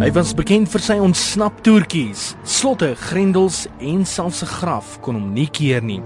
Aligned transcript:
Hy 0.00 0.08
was 0.16 0.30
bekend 0.32 0.70
vir 0.72 0.80
sy 0.80 0.94
ontsnap 0.96 1.58
toertjies, 1.60 2.30
slotte, 2.48 2.94
grendels 2.96 3.66
en 3.84 4.06
selfs 4.08 4.40
'n 4.42 4.48
graf 4.48 4.96
kon 5.04 5.14
hom 5.14 5.34
nie 5.34 5.46
keer 5.46 5.82
nie. 5.82 6.00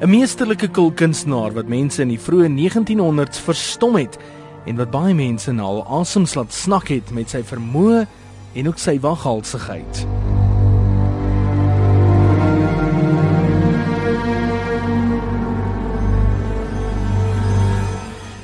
'n 0.00 0.10
Meesterlike 0.10 0.68
kulkunstenaar 0.68 1.52
wat 1.52 1.66
mense 1.66 2.02
in 2.02 2.10
die 2.10 2.22
vroeë 2.22 2.46
1900s 2.46 3.42
verstom 3.42 3.96
het 3.96 4.16
en 4.66 4.76
wat 4.76 4.92
baie 4.92 5.14
mense 5.14 5.52
na 5.52 5.62
al 5.62 5.82
asems 6.00 6.34
laat 6.34 6.52
snak 6.52 6.88
het 6.88 7.10
met 7.10 7.30
sy 7.30 7.42
vermoë 7.42 8.06
en 8.54 8.68
ook 8.68 8.78
sy 8.78 9.00
waghalsigheid. 9.00 10.06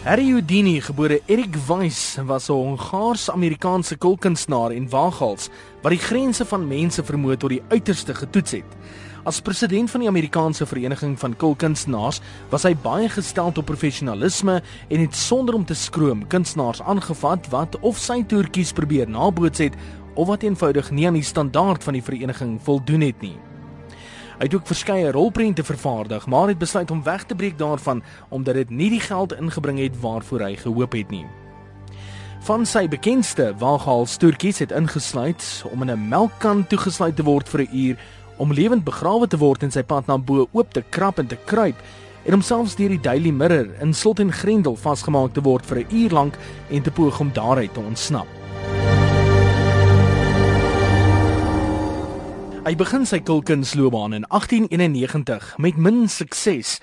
Harry 0.09 0.31
Houdini, 0.31 0.81
gebore 0.81 1.21
Erik 1.27 1.55
Weiss, 1.67 2.17
was 2.25 2.49
'n 2.49 2.53
Hongaars-Amerikaanse 2.53 3.97
kulkunstenaar 3.97 4.71
en 4.71 4.89
waaghals 4.89 5.49
wat 5.83 5.91
die 5.93 6.01
grense 6.01 6.45
van 6.45 6.69
mense 6.69 7.03
vermoë 7.05 7.37
tot 7.37 7.51
die 7.51 7.63
uiterste 7.69 8.15
getoets 8.15 8.51
het. 8.51 8.77
As 9.25 9.41
president 9.41 9.91
van 9.91 10.01
die 10.01 10.09
Amerikaanse 10.09 10.67
Vereniging 10.67 11.19
van 11.19 11.37
Kulkunstenaars 11.37 12.21
was 12.49 12.63
hy 12.63 12.75
baie 12.75 13.09
gestel 13.09 13.53
op 13.55 13.65
professionalisme 13.65 14.63
en 14.89 15.01
het 15.01 15.15
sonder 15.15 15.55
om 15.55 15.65
te 15.65 15.75
skroom 15.75 16.27
kunstenaars 16.27 16.83
aangevat 16.83 17.49
wat 17.51 17.79
of 17.81 17.99
sy 17.99 18.25
toertjies 18.25 18.73
probeer 18.73 19.09
naboots 19.09 19.59
het 19.59 19.75
of 20.15 20.27
wat 20.27 20.43
eenvoudig 20.43 20.91
nie 20.91 21.07
aan 21.07 21.21
die 21.21 21.23
standaard 21.23 21.85
van 21.85 21.93
die 21.93 22.03
vereniging 22.03 22.61
voldoen 22.63 23.01
het 23.01 23.21
nie. 23.21 23.48
Hy 24.39 24.45
het 24.47 24.55
ook 24.55 24.67
verskeie 24.67 25.11
rolprente 25.11 25.65
vervaardig, 25.65 26.27
maar 26.27 26.49
het 26.49 26.59
besluit 26.59 26.91
om 26.91 27.03
weg 27.03 27.25
te 27.25 27.35
breek 27.35 27.59
daarvan 27.59 28.03
omdat 28.29 28.55
dit 28.55 28.71
nie 28.71 28.91
die 28.91 29.01
geld 29.01 29.35
ingebring 29.35 29.79
het 29.79 30.01
waarvoor 30.01 30.41
hy 30.41 30.57
gehoop 30.57 30.93
het 30.93 31.11
nie. 31.11 31.27
Van 32.47 32.67
sy 32.67 32.89
bekendste 32.89 33.55
waaghals 33.59 34.17
toertjies 34.17 34.59
het 34.59 34.71
ingesluit 34.71 35.65
om 35.73 35.83
in 35.83 35.91
'n 35.91 36.09
melkkan 36.09 36.67
toegesluit 36.67 37.17
te 37.17 37.23
word 37.23 37.49
vir 37.49 37.61
'n 37.61 37.77
uur, 37.77 37.97
om 38.37 38.53
lewend 38.53 38.85
begrawe 38.85 39.27
te 39.27 39.39
word 39.39 39.63
en 39.63 39.71
sy 39.71 39.83
pad 39.83 40.07
na 40.07 40.19
bo 40.19 40.47
oop 40.53 40.73
te 40.73 40.83
krap 40.95 41.19
en 41.19 41.27
te 41.27 41.39
kruip 41.51 41.77
en 42.25 42.35
om 42.35 42.43
selfs 42.45 42.77
deur 42.77 42.89
die 42.89 43.01
Daily 43.03 43.31
Mirror 43.31 43.71
in 43.83 43.95
slot 43.95 44.21
en 44.21 44.33
grendel 44.33 44.77
vasgemaak 44.77 45.35
te 45.35 45.43
word 45.43 45.67
vir 45.67 45.79
'n 45.79 45.95
uur 46.03 46.11
lank 46.11 46.39
en 46.71 46.83
te 46.83 46.91
poog 46.91 47.21
om 47.21 47.33
daaruit 47.33 47.75
te 47.75 47.81
ontsnap. 47.81 48.38
Hy 52.69 52.75
begin 52.77 53.07
sy 53.09 53.23
kulkunsloopbaan 53.25 54.13
in 54.13 54.25
1891 54.29 55.55
met 55.57 55.77
min 55.81 56.03
sukses. 56.13 56.75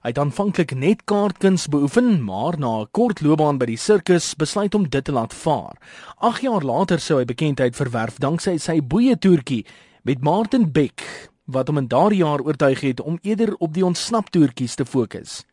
Hy 0.00 0.14
het 0.14 0.18
aanvanklik 0.22 0.70
net 0.72 1.02
kaartkuns 1.04 1.66
beoefen, 1.68 2.22
maar 2.24 2.56
na 2.56 2.80
'n 2.80 2.88
kort 2.96 3.20
loopbaan 3.20 3.58
by 3.58 3.66
die 3.66 3.76
sirkus 3.76 4.32
besluit 4.40 4.74
om 4.74 4.88
dit 4.88 5.04
te 5.04 5.12
laat 5.12 5.34
vaar. 5.34 5.76
8 6.16 6.40
jaar 6.40 6.64
later 6.64 6.98
sou 6.98 7.18
hy 7.18 7.24
bekendheid 7.24 7.76
verwerf 7.76 8.16
danksy 8.18 8.56
sy 8.58 8.80
boeie 8.80 9.18
toertjie 9.18 9.66
met 10.04 10.22
Martin 10.22 10.72
Beck 10.72 11.02
wat 11.44 11.68
hom 11.68 11.78
in 11.78 11.88
daardie 11.88 12.24
jaar 12.24 12.40
oortuig 12.40 12.80
het 12.80 13.00
om 13.00 13.18
eerder 13.22 13.54
op 13.58 13.74
die 13.74 13.84
ontsnap 13.84 14.30
toertjies 14.30 14.74
te 14.74 14.84
fokus. 14.84 15.44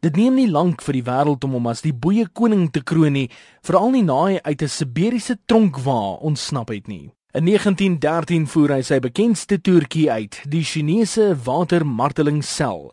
Dit 0.00 0.16
neem 0.16 0.34
nie 0.34 0.48
lank 0.48 0.80
vir 0.80 0.92
die 0.92 1.04
wêreld 1.04 1.44
om 1.44 1.52
hom 1.52 1.66
as 1.66 1.82
die 1.82 1.94
boeie 1.94 2.26
koning 2.32 2.70
te 2.72 2.80
kroon 2.80 3.12
nie, 3.12 3.30
veral 3.62 3.90
nie 3.90 4.02
na 4.02 4.24
hy 4.24 4.40
uit 4.42 4.62
'n 4.62 4.68
Siberiese 4.68 5.36
tronkwa 5.46 6.16
ontsnap 6.20 6.68
het 6.68 6.88
nie. 6.88 7.15
In 7.36 7.44
1913 7.44 8.46
voer 8.48 8.72
hy 8.72 8.78
sy 8.80 8.96
bekendste 9.04 9.58
toertjie 9.60 10.06
uit, 10.08 10.38
die 10.48 10.62
Chinese 10.64 11.34
watermartelingssel, 11.44 12.86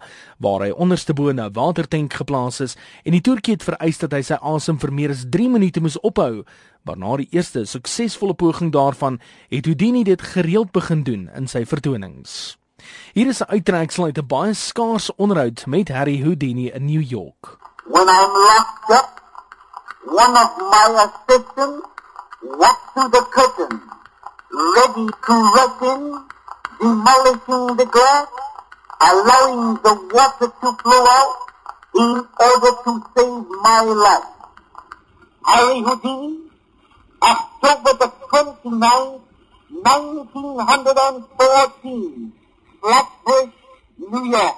waar 0.43 0.65
hy 0.65 0.73
onderste 0.75 1.13
bo 1.15 1.31
'n 1.31 1.39
watertank 1.55 2.11
geplaas 2.19 2.59
is 2.59 2.75
en 3.05 3.15
die 3.15 3.21
toertjie 3.23 3.55
het 3.55 3.63
vereis 3.63 4.01
dat 4.03 4.11
hy 4.11 4.19
sy 4.21 4.35
asem 4.41 4.75
vir 4.79 4.91
meer 4.91 5.11
as 5.15 5.23
3 5.31 5.47
minute 5.47 5.79
moes 5.79 5.95
ophou. 6.03 6.43
Waarna 6.83 7.15
die 7.23 7.29
eerste 7.31 7.63
suksesvolle 7.63 8.33
poging 8.33 8.73
daarvan 8.73 9.21
het 9.47 9.65
Houdini 9.65 10.03
dit 10.03 10.21
gereeld 10.21 10.71
begin 10.73 11.03
doen 11.03 11.29
in 11.35 11.47
sy 11.47 11.63
vertonings. 11.63 12.57
Hier 13.13 13.27
is 13.27 13.39
'n 13.39 13.47
uittreksel 13.47 14.05
uit 14.11 14.17
'n 14.17 14.27
baie 14.27 14.53
skaars 14.53 15.15
onderhoud 15.15 15.65
met 15.67 15.87
Harry 15.87 16.19
Houdini 16.19 16.67
in 16.67 16.85
New 16.85 17.01
York. 17.01 17.57
When 17.87 18.09
I'm 18.09 18.33
locked 18.51 18.91
up, 18.91 19.23
one 20.03 20.35
of 20.35 20.51
my 20.57 21.07
assistants 21.07 21.87
walks 22.41 22.91
to 22.93 23.09
the 23.09 23.23
curtain 23.31 23.92
ready 24.53 25.09
to 25.09 25.33
rush 25.57 25.81
in, 25.81 26.21
demolishing 26.79 27.75
the 27.77 27.85
glass, 27.89 28.27
allowing 29.01 29.73
the 29.81 29.93
water 30.13 30.47
to 30.61 30.69
flow 30.77 31.05
out 31.09 31.33
in 31.95 32.27
order 32.37 32.71
to 32.85 33.01
save 33.17 33.49
my 33.65 33.81
life. 33.81 34.29
Harry 35.45 35.81
Houdini, 35.81 36.37
October 37.21 37.93
the 37.97 38.07
29th, 38.29 39.21
1914, 39.81 42.31
Flatbush, 42.79 43.53
New 43.97 44.25
York. 44.29 44.55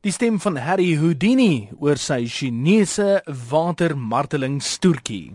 Die 0.00 0.12
stem 0.14 0.38
van 0.38 0.56
Harry 0.62 0.94
Houdini 0.94 1.66
oor 1.82 1.98
sy 1.98 2.30
Chinese 2.30 3.26
watermarteling 3.50 4.62
stoertjie. 4.62 5.34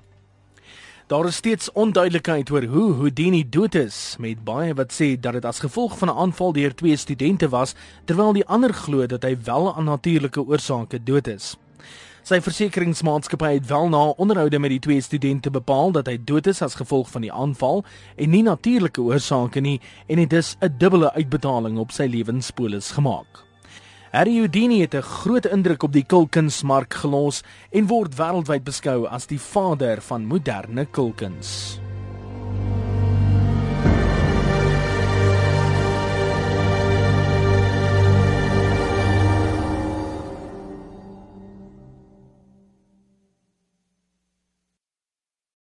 Daar 1.14 1.26
is 1.26 1.36
steeds 1.36 1.72
onduidelikheid 1.72 2.50
oor 2.52 2.64
hoe 2.64 2.94
Houdini 2.94 3.50
dood 3.50 3.76
is, 3.76 4.16
met 4.20 4.40
baie 4.44 4.74
wat 4.74 4.96
sê 4.96 5.12
dat 5.20 5.36
dit 5.38 5.46
as 5.46 5.60
gevolg 5.62 5.98
van 5.98 6.10
'n 6.10 6.18
aanval 6.24 6.54
deur 6.54 6.74
twee 6.76 6.96
studente 6.98 7.50
was, 7.50 7.76
terwyl 8.06 8.34
die 8.34 8.46
ander 8.46 8.74
glo 8.74 9.06
dat 9.06 9.24
hy 9.24 9.38
wel 9.44 9.76
aan 9.76 9.84
natuurlike 9.84 10.42
oorsake 10.42 11.04
dood 11.04 11.28
is. 11.28 11.58
Sy 12.24 12.42
versekeringsmaatskappy 12.42 13.54
het 13.54 13.68
wel 13.68 13.90
na 13.90 14.04
onderhoude 14.18 14.60
met 14.60 14.70
die 14.70 14.80
twee 14.80 15.02
studente 15.02 15.52
bepaal 15.52 15.92
dat 15.92 16.08
hy 16.08 16.18
dood 16.24 16.48
is 16.48 16.62
as 16.62 16.76
gevolg 16.76 17.10
van 17.10 17.22
die 17.22 17.34
aanval 17.34 17.86
en 18.16 18.30
nie 18.30 18.44
natuurlike 18.44 19.02
oorsake 19.02 19.60
nie 19.60 19.82
en 20.08 20.18
het 20.18 20.30
dus 20.30 20.56
'n 20.62 20.76
dubbele 20.78 21.14
uitbetaling 21.14 21.78
op 21.78 21.92
sy 21.92 22.08
lewenspolis 22.10 22.92
gemaak. 22.92 23.53
Harry 24.14 24.36
Houdini 24.38 24.82
het 24.82 24.94
'n 24.94 25.02
groot 25.02 25.46
indruk 25.46 25.84
op 25.84 25.94
die 25.94 26.04
kulkunsmark 26.06 26.94
gelos 26.94 27.42
en 27.72 27.88
word 27.88 28.16
wêreldwyd 28.16 28.64
beskou 28.64 29.08
as 29.08 29.26
die 29.26 29.42
vader 29.42 30.02
van 30.02 30.26
moderne 30.26 30.86
kulkuns. 30.86 31.83